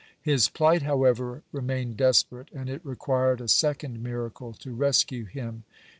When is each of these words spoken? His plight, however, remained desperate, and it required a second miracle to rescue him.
His 0.19 0.49
plight, 0.49 0.81
however, 0.81 1.43
remained 1.51 1.95
desperate, 1.97 2.49
and 2.51 2.71
it 2.71 2.83
required 2.83 3.39
a 3.39 3.47
second 3.47 4.01
miracle 4.01 4.51
to 4.53 4.71
rescue 4.73 5.25
him. 5.25 5.63